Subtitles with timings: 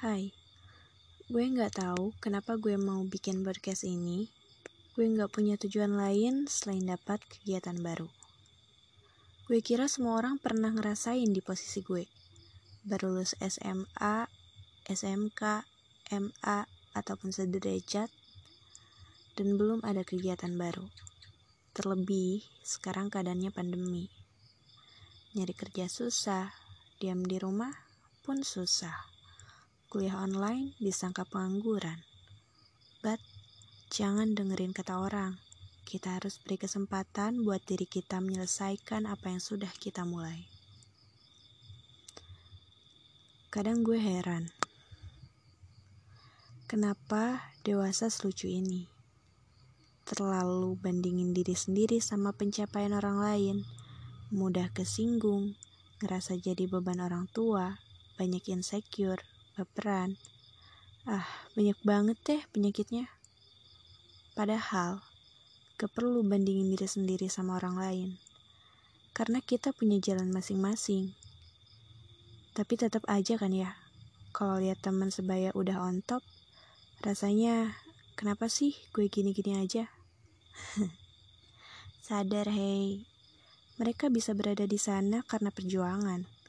[0.00, 0.32] Hai,
[1.28, 4.32] gue nggak tahu kenapa gue mau bikin podcast ini.
[4.96, 8.08] Gue nggak punya tujuan lain selain dapat kegiatan baru.
[9.44, 12.08] Gue kira semua orang pernah ngerasain di posisi gue.
[12.80, 14.24] Baru lulus SMA,
[14.88, 15.68] SMK,
[16.16, 16.58] MA,
[16.96, 18.08] ataupun sederajat,
[19.36, 20.88] dan belum ada kegiatan baru.
[21.76, 24.08] Terlebih, sekarang keadaannya pandemi.
[25.36, 26.56] Nyari kerja susah,
[26.96, 27.76] diam di rumah
[28.24, 29.09] pun susah.
[29.90, 31.98] Kuliah online disangka pengangguran.
[33.02, 33.18] But,
[33.90, 35.42] jangan dengerin kata orang.
[35.82, 40.46] Kita harus beri kesempatan buat diri kita menyelesaikan apa yang sudah kita mulai.
[43.50, 44.54] Kadang gue heran.
[46.70, 48.86] Kenapa dewasa selucu ini?
[50.06, 53.56] Terlalu bandingin diri sendiri sama pencapaian orang lain.
[54.30, 55.58] Mudah kesinggung,
[55.98, 57.82] ngerasa jadi beban orang tua,
[58.14, 59.18] banyak insecure,
[59.56, 60.18] baperan.
[61.08, 63.08] Ah, banyak banget deh penyakitnya.
[64.36, 65.02] Padahal,
[65.80, 68.08] gak perlu bandingin diri sendiri sama orang lain.
[69.16, 71.16] Karena kita punya jalan masing-masing.
[72.54, 73.74] Tapi tetap aja kan ya,
[74.30, 76.22] kalau lihat teman sebaya udah on top,
[77.02, 77.74] rasanya
[78.14, 79.90] kenapa sih gue gini-gini aja?
[82.06, 83.06] Sadar hei,
[83.80, 86.39] mereka bisa berada di sana karena perjuangan.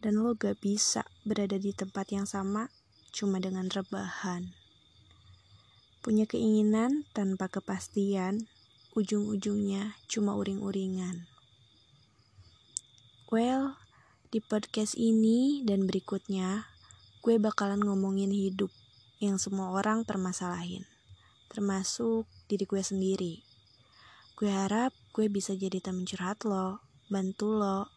[0.00, 2.72] Dan lo gak bisa berada di tempat yang sama
[3.12, 4.56] cuma dengan rebahan.
[6.00, 8.48] Punya keinginan tanpa kepastian,
[8.96, 11.28] ujung-ujungnya cuma uring-uringan.
[13.28, 13.76] Well,
[14.32, 16.66] di podcast ini dan berikutnya,
[17.20, 18.72] gue bakalan ngomongin hidup
[19.20, 20.88] yang semua orang permasalahin,
[21.52, 23.34] termasuk diri gue sendiri.
[24.40, 26.80] Gue harap gue bisa jadi temen curhat lo,
[27.12, 27.92] bantu lo,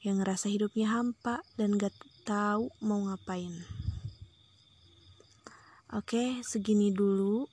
[0.00, 1.92] yang ngerasa hidupnya hampa dan gak
[2.24, 3.52] tahu mau ngapain.
[5.92, 7.50] Oke, segini dulu.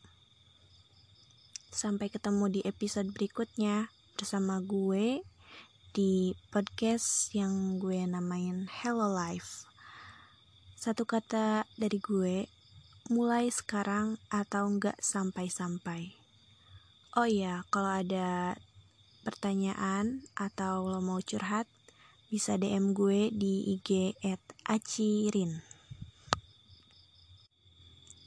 [1.74, 5.22] Sampai ketemu di episode berikutnya bersama gue
[5.98, 9.66] di podcast yang gue namain Hello Life.
[10.78, 12.46] Satu kata dari gue,
[13.10, 16.14] mulai sekarang atau enggak sampai-sampai.
[17.18, 18.54] Oh iya, kalau ada
[19.26, 21.66] pertanyaan atau lo mau curhat,
[22.28, 25.64] bisa DM gue di IG at acirin.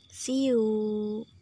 [0.09, 1.40] See you!